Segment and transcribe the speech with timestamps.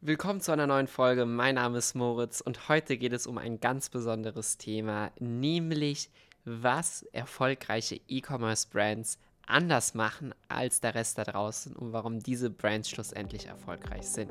[0.00, 1.26] Willkommen zu einer neuen Folge.
[1.26, 6.08] Mein Name ist Moritz und heute geht es um ein ganz besonderes Thema, nämlich
[6.44, 13.46] was erfolgreiche E-Commerce-Brands anders machen als der Rest da draußen und warum diese Brands schlussendlich
[13.46, 14.30] erfolgreich sind.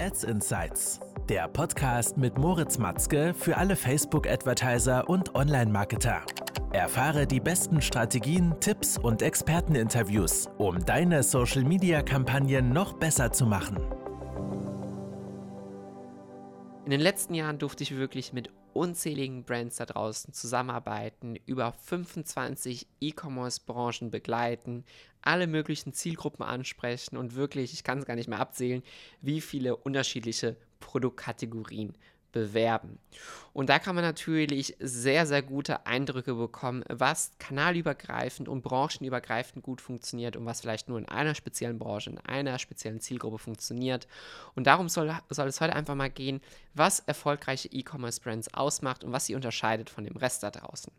[0.00, 0.98] Ads Insights,
[1.28, 6.22] der Podcast mit Moritz Matzke für alle Facebook-Advertiser und Online-Marketer.
[6.72, 13.99] Erfahre die besten Strategien, Tipps und Experteninterviews, um deine Social-Media-Kampagnen noch besser zu machen.
[16.90, 22.88] In den letzten Jahren durfte ich wirklich mit unzähligen Brands da draußen zusammenarbeiten, über 25
[23.00, 24.84] E-Commerce-Branchen begleiten,
[25.22, 28.82] alle möglichen Zielgruppen ansprechen und wirklich, ich kann es gar nicht mehr abzählen,
[29.20, 31.96] wie viele unterschiedliche Produktkategorien
[32.32, 32.98] bewerben.
[33.52, 39.80] Und da kann man natürlich sehr, sehr gute Eindrücke bekommen, was kanalübergreifend und branchenübergreifend gut
[39.80, 44.06] funktioniert und was vielleicht nur in einer speziellen Branche, in einer speziellen Zielgruppe funktioniert.
[44.54, 46.40] Und darum soll, soll es heute einfach mal gehen,
[46.74, 50.92] was erfolgreiche E-Commerce-Brands ausmacht und was sie unterscheidet von dem Rest da draußen.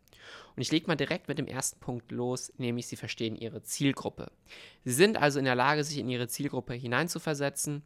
[0.56, 4.32] Und ich lege mal direkt mit dem ersten Punkt los, nämlich sie verstehen ihre Zielgruppe.
[4.84, 7.84] Sie sind also in der Lage, sich in ihre Zielgruppe hineinzuversetzen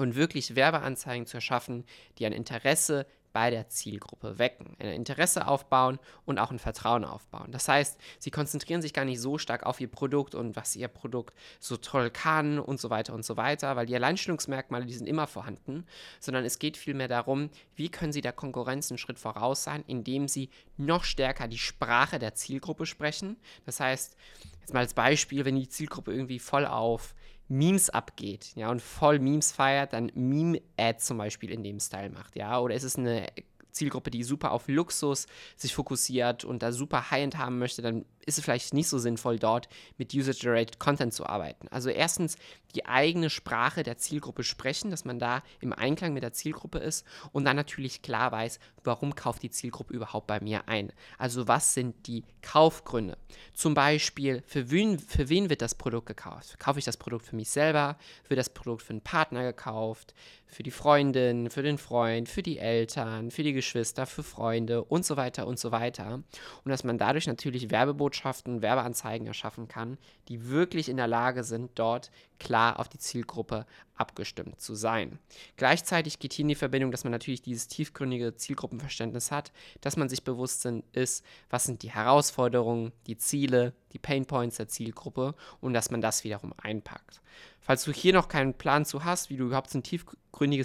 [0.00, 1.84] und wirklich Werbeanzeigen zu erschaffen,
[2.18, 7.52] die ein Interesse bei der Zielgruppe wecken, ein Interesse aufbauen und auch ein Vertrauen aufbauen.
[7.52, 10.88] Das heißt, sie konzentrieren sich gar nicht so stark auf ihr Produkt und was ihr
[10.88, 15.06] Produkt so toll kann und so weiter und so weiter, weil die Alleinstellungsmerkmale, die sind
[15.06, 15.86] immer vorhanden,
[16.18, 20.26] sondern es geht vielmehr darum, wie können sie der Konkurrenz einen Schritt voraus sein, indem
[20.26, 23.36] sie noch stärker die Sprache der Zielgruppe sprechen.
[23.64, 24.16] Das heißt,
[24.60, 27.14] jetzt mal als Beispiel, wenn die Zielgruppe irgendwie voll auf
[27.50, 32.36] Memes abgeht, ja, und voll Memes feiert, dann Meme-Ads zum Beispiel in dem Style macht,
[32.36, 33.26] ja, oder ist es eine
[33.72, 35.26] Zielgruppe, die super auf Luxus
[35.56, 39.38] sich fokussiert und da super High-End haben möchte, dann ist es vielleicht nicht so sinnvoll,
[39.38, 41.68] dort mit User-Generated Content zu arbeiten.
[41.68, 42.36] Also erstens
[42.74, 47.04] die eigene Sprache der Zielgruppe sprechen, dass man da im Einklang mit der Zielgruppe ist
[47.32, 50.92] und dann natürlich klar weiß, warum kauft die Zielgruppe überhaupt bei mir ein.
[51.18, 53.16] Also was sind die Kaufgründe?
[53.54, 56.58] Zum Beispiel, für wen, für wen wird das Produkt gekauft?
[56.58, 57.98] Kaufe ich das Produkt für mich selber?
[58.28, 60.14] Wird das Produkt für einen Partner gekauft?
[60.50, 65.04] Für die Freundin, für den Freund, für die Eltern, für die Geschwister, für Freunde und
[65.04, 66.22] so weiter und so weiter.
[66.64, 69.96] Und dass man dadurch natürlich Werbebotschaften, Werbeanzeigen erschaffen kann,
[70.28, 72.10] die wirklich in der Lage sind, dort
[72.40, 73.66] klar auf die Zielgruppe
[74.00, 75.18] abgestimmt zu sein.
[75.56, 79.52] Gleichzeitig geht hier in die Verbindung, dass man natürlich dieses tiefgründige Zielgruppenverständnis hat,
[79.82, 85.34] dass man sich bewusst ist, was sind die Herausforderungen, die Ziele, die Painpoints der Zielgruppe
[85.60, 87.20] und dass man das wiederum einpackt.
[87.60, 90.20] Falls du hier noch keinen Plan zu hast, wie du überhaupt so ein tiefgründiges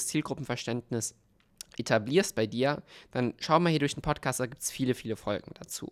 [0.08, 1.16] Zielgruppenverständnis
[1.78, 5.16] etablierst bei dir, dann schau mal hier durch den Podcast, da gibt es viele, viele
[5.16, 5.92] Folgen dazu.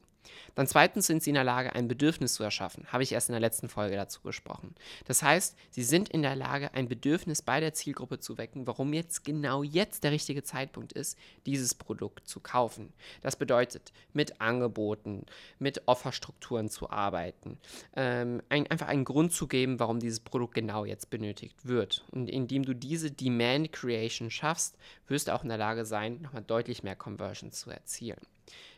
[0.55, 2.85] Dann zweitens sind sie in der Lage, ein Bedürfnis zu erschaffen.
[2.91, 4.75] Habe ich erst in der letzten Folge dazu gesprochen.
[5.05, 8.93] Das heißt, sie sind in der Lage, ein Bedürfnis bei der Zielgruppe zu wecken, warum
[8.93, 12.93] jetzt genau jetzt der richtige Zeitpunkt ist, dieses Produkt zu kaufen.
[13.21, 15.25] Das bedeutet, mit Angeboten,
[15.59, 17.57] mit Offerstrukturen zu arbeiten,
[17.95, 22.03] ähm, ein, einfach einen Grund zu geben, warum dieses Produkt genau jetzt benötigt wird.
[22.11, 26.43] Und indem du diese Demand Creation schaffst, wirst du auch in der Lage sein, nochmal
[26.43, 28.19] deutlich mehr Conversion zu erzielen.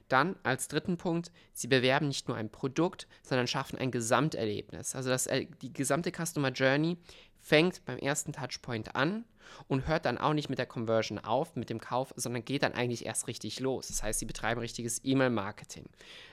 [0.07, 4.95] Dann als dritten Punkt, sie bewerben nicht nur ein Produkt, sondern schaffen ein Gesamterlebnis.
[4.95, 5.27] Also das,
[5.61, 6.97] die gesamte Customer Journey
[7.45, 9.23] fängt beim ersten Touchpoint an
[9.67, 12.73] und hört dann auch nicht mit der Conversion auf, mit dem Kauf, sondern geht dann
[12.73, 13.88] eigentlich erst richtig los.
[13.89, 15.85] Das heißt, sie betreiben richtiges E-Mail-Marketing.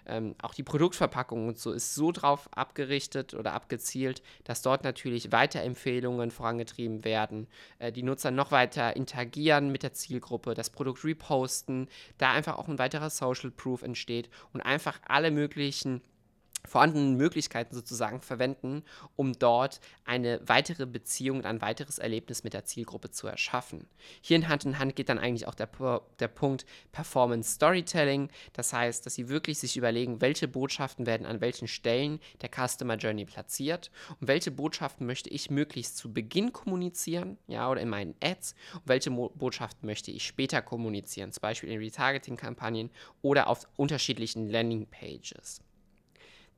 [0.06, 5.32] Ähm, auch die Produktverpackung und so ist so drauf abgerichtet oder abgezielt, dass dort natürlich
[5.32, 7.46] Weiterempfehlungen vorangetrieben werden,
[7.78, 12.68] äh, die Nutzer noch weiter interagieren mit der Zielgruppe, das Produkt reposten, da einfach auch
[12.68, 16.00] ein weiterer Social Proof entsteht und einfach alle möglichen
[16.64, 18.84] vorhandenen Möglichkeiten sozusagen verwenden,
[19.16, 23.86] um dort eine weitere Beziehung und ein weiteres Erlebnis mit der Zielgruppe zu erschaffen.
[24.20, 25.68] Hier in Hand in Hand geht dann eigentlich auch der,
[26.18, 28.28] der Punkt Performance Storytelling.
[28.52, 32.96] Das heißt, dass sie wirklich sich überlegen, welche Botschaften werden an welchen Stellen der Customer
[32.96, 33.90] Journey platziert
[34.20, 38.82] und welche Botschaften möchte ich möglichst zu Beginn kommunizieren, ja, oder in meinen Ads und
[38.86, 42.90] welche Mo Botschaften möchte ich später kommunizieren, zum Beispiel in Retargeting-Kampagnen
[43.22, 45.60] oder auf unterschiedlichen Landing-Pages.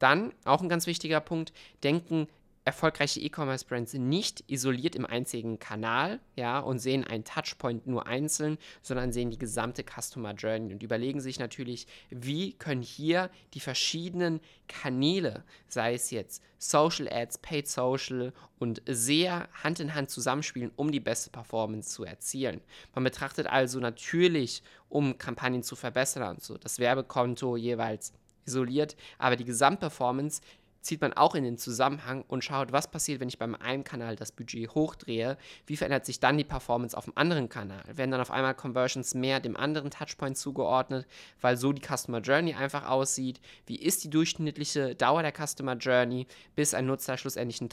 [0.04, 2.28] Dann, auch ein ganz wichtiger Punkt, denken
[2.66, 9.12] erfolgreiche E-Commerce-Brands nicht isoliert im einzigen Kanal, ja, und sehen einen Touchpoint nur einzeln, sondern
[9.12, 15.42] sehen die gesamte Customer Journey und überlegen sich natürlich, wie können hier die verschiedenen Kanäle,
[15.68, 21.00] sei es jetzt Social Ads, Paid Social und sehr Hand in Hand zusammenspielen, um die
[21.00, 22.60] beste Performance zu erzielen.
[22.94, 28.12] Man betrachtet also natürlich, um Kampagnen zu verbessern und so, das Werbekonto jeweils
[28.46, 30.41] isoliert, aber die Gesamtperformance
[30.85, 34.17] zieht man auch in den Zusammenhang und schaut, was passiert, wenn ich beim einen Kanal
[34.17, 37.82] das Budget hochdrehe, wie verändert sich dann die Performance auf dem anderen Kanal.
[37.87, 41.06] Werden dann auf einmal Conversions mehr dem anderen Touchpoint zugeordnet,
[41.41, 46.26] weil so die Customer Journey einfach aussieht, wie ist die durchschnittliche Dauer der Customer Journey,
[46.55, 47.70] bis ein Nutzer schlussendlich eine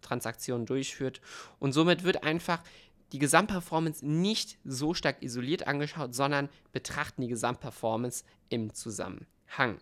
[0.00, 1.20] Transaktion durchführt
[1.58, 2.62] und somit wird einfach
[3.12, 9.78] die Gesamtperformance nicht so stark isoliert angeschaut, sondern betrachten die Gesamtperformance im Zusammenhang.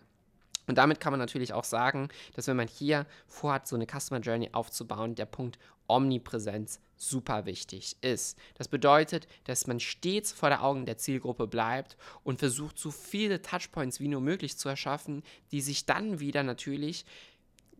[0.67, 4.19] Und damit kann man natürlich auch sagen, dass wenn man hier vorhat, so eine Customer
[4.19, 8.37] Journey aufzubauen, der Punkt Omnipräsenz super wichtig ist.
[8.55, 13.41] Das bedeutet, dass man stets vor der Augen der Zielgruppe bleibt und versucht, so viele
[13.41, 17.05] Touchpoints wie nur möglich zu erschaffen, die sich dann wieder natürlich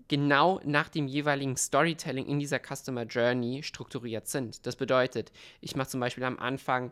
[0.10, 4.66] genau nach dem jeweiligen Storytelling in dieser Customer Journey strukturiert sind.
[4.66, 5.32] Das bedeutet,
[5.62, 6.92] ich mache zum Beispiel am Anfang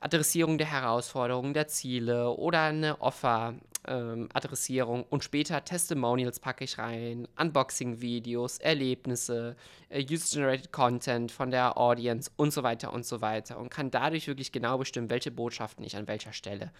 [0.00, 7.26] Adressierung der Herausforderungen, der Ziele oder eine Offer-Adressierung ähm, und später Testimonials packe ich rein,
[7.38, 9.56] Unboxing-Videos, Erlebnisse,
[9.88, 14.26] äh, User-Generated Content von der Audience und so weiter und so weiter und kann dadurch
[14.26, 16.70] wirklich genau bestimmen, welche Botschaften ich an welcher Stelle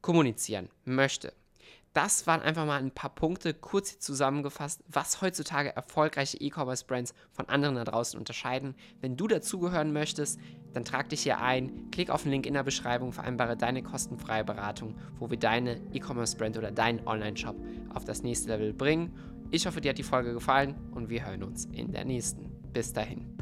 [0.00, 1.32] kommunizieren möchte.
[1.92, 7.74] Das waren einfach mal ein paar Punkte, kurz zusammengefasst, was heutzutage erfolgreiche E-Commerce-Brands von anderen
[7.74, 8.74] da draußen unterscheiden.
[9.00, 10.40] Wenn du dazugehören möchtest,
[10.72, 14.42] dann trag dich hier ein, klick auf den Link in der Beschreibung, vereinbare deine kostenfreie
[14.44, 17.56] Beratung, wo wir deine E-Commerce-Brand oder deinen Online-Shop
[17.92, 19.14] auf das nächste Level bringen.
[19.50, 22.50] Ich hoffe, dir hat die Folge gefallen und wir hören uns in der nächsten.
[22.72, 23.41] Bis dahin.